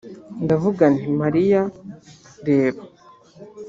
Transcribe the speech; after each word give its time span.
ndavuga 0.43 0.83
nti 0.95 1.07
mariya, 1.21 1.61
reba. 2.47 2.81